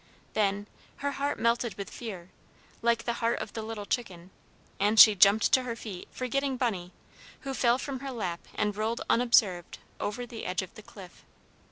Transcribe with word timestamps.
Then 0.33 0.65
her 1.05 1.11
heart 1.11 1.37
melted 1.37 1.75
with 1.75 1.91
fear, 1.91 2.31
like 2.81 3.03
the 3.03 3.13
heart 3.21 3.37
of 3.37 3.53
the 3.53 3.61
little 3.61 3.85
chicken, 3.85 4.31
and 4.79 4.99
she 4.99 5.13
jumped 5.13 5.51
to 5.51 5.61
her 5.61 5.75
feet, 5.75 6.07
forgetting 6.11 6.57
Bunny, 6.57 6.91
who 7.41 7.53
fell 7.53 7.77
from 7.77 7.99
her 7.99 8.09
lap, 8.11 8.39
and 8.55 8.75
rolled 8.75 9.01
unobserved 9.11 9.77
over 9.99 10.25
the 10.25 10.43
edge 10.43 10.63
of 10.63 10.73
the 10.73 10.81
cliff. 10.81 11.23